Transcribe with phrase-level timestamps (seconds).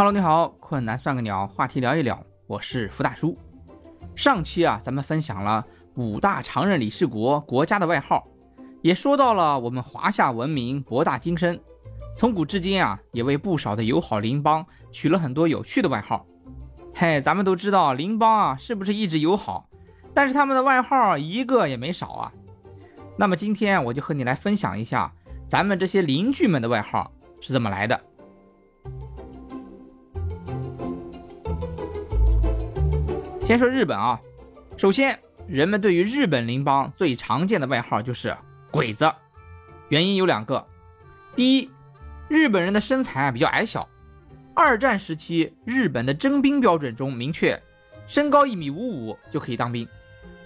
[0.00, 3.36] Hello，你好，困难算个鸟，话题聊一聊，我是福大叔。
[4.16, 5.62] 上期啊，咱们分享了
[5.94, 8.26] 五大常任理事国国家的外号，
[8.80, 11.60] 也说到了我们华夏文明博大精深，
[12.16, 16.24] 从古至今啊，也为不少的友好邻邦取了很多有趣的外号。
[16.94, 19.68] 嘿，咱们都知道邻邦啊，是不是一直友好？
[20.14, 22.32] 但是他们的外号一个也没少啊。
[23.18, 25.12] 那么今天我就和你来分享一下
[25.46, 28.00] 咱们这些邻居们的外号是怎么来的。
[33.50, 34.20] 先说日本啊，
[34.76, 35.18] 首先
[35.48, 38.32] 人们对于日本邻邦最常见的外号就是
[38.70, 39.12] “鬼子”，
[39.90, 40.64] 原因有两个。
[41.34, 41.68] 第一，
[42.28, 43.88] 日本人的身材比较矮小，
[44.54, 47.60] 二战时期日本的征兵标准中明确，
[48.06, 49.84] 身高一米五五就可以当兵。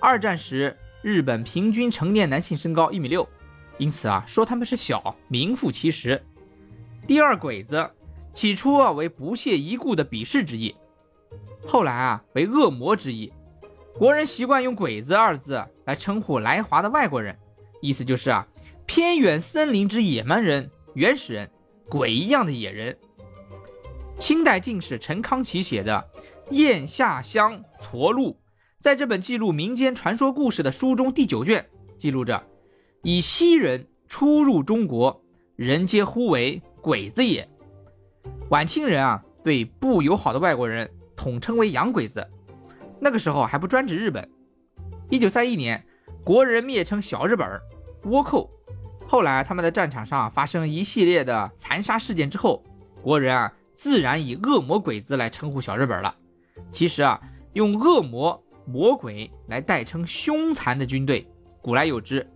[0.00, 3.28] 二战时日本平均成年男性身高一米六，
[3.76, 6.18] 因此啊说他们是小名副其实。
[7.06, 7.86] 第二，鬼子
[8.32, 10.74] 起初啊为不屑一顾的鄙视之意。
[11.66, 13.32] 后来啊，为恶魔之意。
[13.96, 17.38] 国人习惯用“鬼子”二字来称呼来华的外国人，
[17.80, 18.46] 意思就是啊，
[18.86, 21.50] 偏远森林之野蛮人、原始人，
[21.88, 22.96] 鬼一样的野人。
[24.18, 26.04] 清代进士陈康琪写的
[26.52, 28.30] 《燕下乡矬录》，
[28.80, 31.64] 在这本记录民间传说故事的书中第九卷
[31.96, 32.42] 记录着：
[33.02, 35.22] 以西人初入中国，
[35.56, 37.48] 人皆呼为鬼子也。
[38.50, 40.90] 晚清人啊，对不友好的外国人。
[41.16, 42.26] 统称为洋鬼子，
[43.00, 44.28] 那个时候还不专指日本。
[45.10, 45.84] 一九三一年，
[46.24, 47.48] 国人蔑称小日本
[48.04, 48.50] 倭寇。
[49.06, 52.64] 后来他们在战场上发生一系列的残杀事件之后，
[53.02, 56.14] 国人啊自然以恶魔鬼子来称呼小日本了。
[56.72, 57.20] 其实啊，
[57.52, 61.28] 用恶魔魔鬼来代称凶残的军队，
[61.60, 62.26] 古来有之。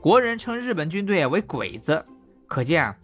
[0.00, 2.04] 国人称日本军队为鬼子，
[2.46, 2.96] 可见啊，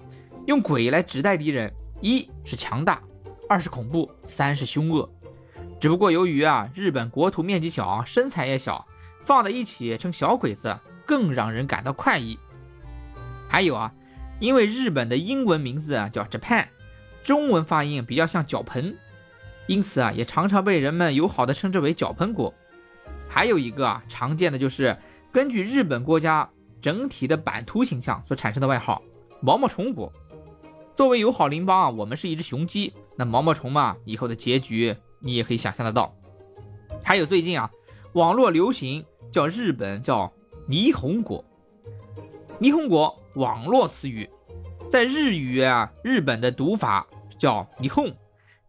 [0.46, 3.02] 用鬼来指代敌人，一是强大。
[3.48, 5.08] 二是恐怖，三是凶恶。
[5.80, 8.86] 只不过由于啊，日本国土面积小，身材也小，
[9.22, 12.38] 放在一起称小鬼子更让人感到快意。
[13.48, 13.92] 还有啊，
[14.38, 16.66] 因为日本的英文名字啊叫 Japan，
[17.22, 18.96] 中文发音比较像脚盆，
[19.66, 22.54] 因此啊，也常常被人们友好的称之为脚盆国。
[23.28, 24.96] 还有一个啊，常见的就是
[25.32, 26.48] 根据日本国家
[26.80, 29.02] 整体的版图形象所产生的外号——
[29.42, 30.12] 毛毛虫国。
[30.94, 32.92] 作为友好邻邦啊，我们是一只雄鸡。
[33.16, 36.14] 那毛毛虫嘛，以后的结局你也可以想象得到。
[37.04, 37.70] 还有最近啊，
[38.14, 40.32] 网络流行叫日本叫
[40.68, 41.44] 霓虹国，
[42.60, 44.28] 霓虹国网络词语，
[44.90, 47.06] 在日语啊，日本的读法
[47.38, 48.14] 叫霓虹，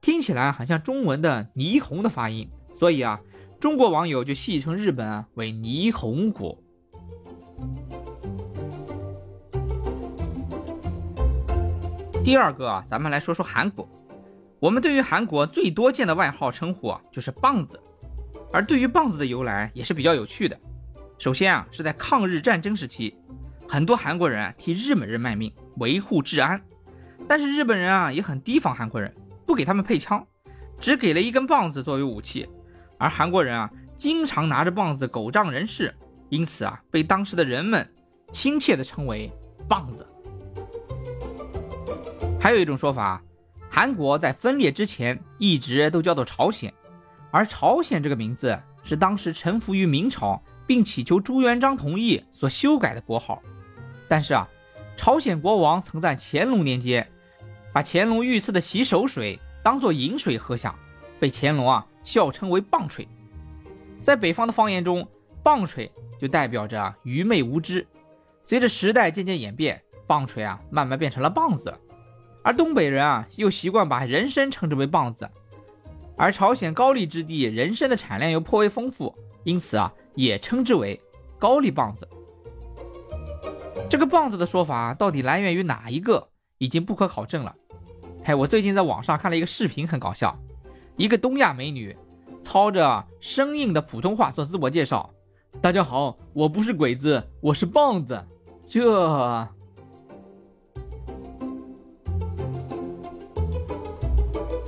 [0.02, 3.20] 听起来很像中文的霓虹的发音，所以啊，
[3.60, 6.58] 中国网友就戏称日本啊为霓虹国。
[12.24, 13.88] 第二个啊，咱们来说说韩国。
[14.64, 17.78] 我们对于韩国最多见的外号称呼啊，就是棒子。
[18.50, 20.58] 而对于棒子的由来也是比较有趣的。
[21.18, 23.14] 首先啊，是在抗日战争时期，
[23.68, 26.62] 很多韩国人啊替日本人卖命，维护治安。
[27.28, 29.14] 但是日本人啊也很提防韩国人，
[29.46, 30.26] 不给他们配枪，
[30.80, 32.48] 只给了一根棒子作为武器。
[32.98, 35.94] 而韩国人啊经常拿着棒子狗仗人势，
[36.30, 37.86] 因此啊被当时的人们
[38.32, 39.30] 亲切地称为
[39.68, 40.08] 棒子。
[42.40, 43.22] 还有一种说法。
[43.76, 46.72] 韩国在分裂之前一直都叫做朝鲜，
[47.32, 53.42] 而朝鲜这个名字是当时臣服于明朝并祈求朱元璋同意所修改的国号。
[54.08, 54.48] 但是啊，
[54.96, 57.10] 朝鲜国王曾在乾隆年间
[57.74, 60.76] 把乾隆御赐的洗手水当做饮水喝下，
[61.20, 63.08] 被乾隆啊笑称为棒槌。
[64.00, 65.08] 在北方的方言中，
[65.42, 67.88] 棒槌就代表着愚昧无知。
[68.46, 71.74] 随着时代渐渐演变，棒槌啊慢慢变成了棒子。
[72.44, 75.30] 而东北人啊，又习惯把人参称之为棒子，
[76.18, 79.16] 而朝鲜高丽之地人参的产量又颇为丰富，
[79.46, 81.00] 因此啊，也称之为
[81.40, 82.08] 高丽棒子。
[83.90, 87.56] 这个棒子的说法到底来源于哪一个，已经不可考证了。
[88.26, 90.38] 嘿，我最近在网上看了一个视频，很搞笑，
[90.98, 91.96] 一个东亚美女
[92.44, 95.10] 操着生硬的普通话做自我介绍
[95.62, 98.22] ：“大家好，我不是鬼子，我是棒子。”
[98.68, 99.48] 这。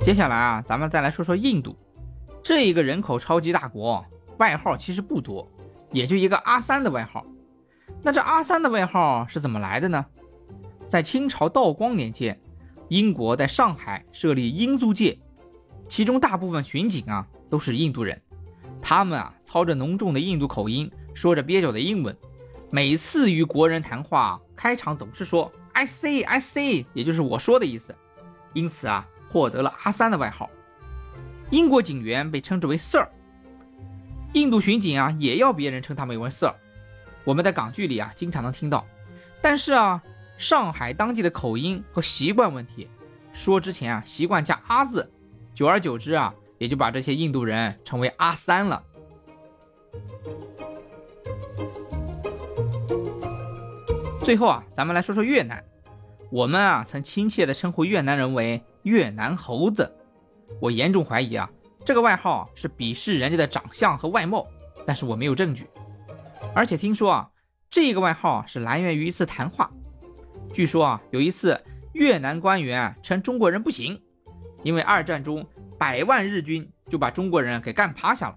[0.06, 1.76] 接下来啊，咱们再来说说印度，
[2.40, 4.06] 这一个人口超级大国，
[4.38, 5.50] 外号其实不多，
[5.90, 7.26] 也就一个阿三的外号。
[8.04, 10.06] 那这阿三的外号是怎么来的呢？
[10.86, 12.40] 在清朝道光年间，
[12.86, 15.18] 英国在上海设立英租界，
[15.88, 18.22] 其中大部分巡警啊都是印度人，
[18.80, 22.16] 他们啊操着浓重的印度口音，说着蹩脚的英文，
[22.70, 27.92] 每次与国人谈话，开场总是说 “I see, I see”，也就是我说的意思。
[28.52, 29.04] 因此啊。
[29.30, 30.50] 获得了阿三的外号。
[31.50, 33.08] 英国警员被称之为 Sir，
[34.32, 36.54] 印度巡警啊也要别人称他们为 Sir。
[37.24, 38.86] 我们在港剧里啊经常能听到，
[39.40, 40.02] 但是啊，
[40.38, 42.88] 上海当地的口音和习惯问题，
[43.32, 45.10] 说之前啊习惯加阿字，
[45.54, 48.82] 久而久之啊也就把这些印度人称为阿三了。
[54.24, 55.64] 最后啊，咱们来说说越南。
[56.30, 59.92] 我们啊曾亲切地称呼越南人为越南猴子。
[60.60, 61.50] 我严重怀疑啊，
[61.84, 64.46] 这个外号是鄙视人家的长相和外貌，
[64.86, 65.66] 但是我没有证据。
[66.54, 67.30] 而且听说啊，
[67.68, 69.68] 这个外号是来源于一次谈话。
[70.54, 71.60] 据说啊，有一次
[71.94, 74.00] 越南官员称中国人不行，
[74.62, 75.44] 因为二战中
[75.76, 78.36] 百万日军就把中国人给干趴下了。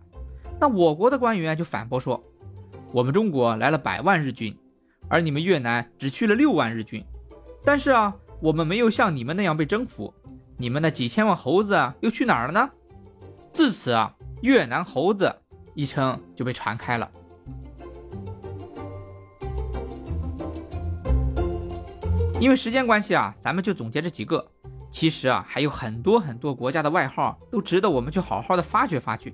[0.60, 2.24] 那我国的官员就反驳说，
[2.92, 4.57] 我们中国来了百万日军，
[5.07, 7.06] 而你们越南只去了六万日军，
[7.63, 10.12] 但是啊，我们没有像你们那样被征服。
[10.61, 12.69] 你们那几千万猴子又去哪儿了呢？
[13.53, 15.33] 自此啊，越南猴子
[15.73, 17.09] 一称就被传开了。
[22.41, 24.45] 因为时间关系啊，咱们就总结这几个。
[24.91, 29.33] 其实啊，还有很多很多国家的外号都值得我们去好好的发掘发掘。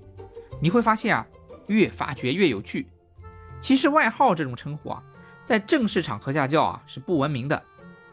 [0.62, 1.26] 你会发现啊，
[1.66, 2.88] 越发掘越有趣。
[3.60, 5.02] 其实外号这种称呼啊，
[5.48, 7.64] 在正式场合下叫啊是不文明的，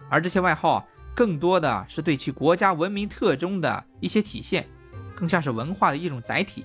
[0.09, 0.83] 而这些外号。
[1.15, 4.67] 更多的是对其国家文明特征的一些体现，
[5.15, 6.65] 更像是文化的一种载体。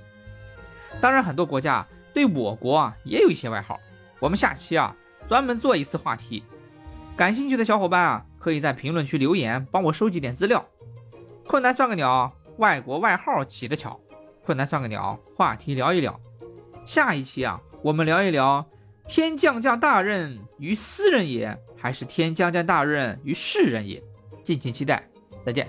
[1.01, 3.79] 当然，很多国家对我国啊也有一些外号。
[4.19, 4.95] 我们下期啊
[5.27, 6.43] 专门做一次话题，
[7.15, 10.65] 感兴趣的小伙伴啊可以在评论区留言，帮我收集点资料。
[11.45, 13.99] 困难算个鸟，外国外号起得巧。
[14.43, 16.19] 困难算个鸟，话题聊一聊。
[16.85, 18.65] 下一期啊，我们聊一聊
[19.07, 24.01] 天将降大任于斯人也，还是天将降大任于世人也？
[24.47, 25.05] 敬请期待，
[25.45, 25.67] 再见。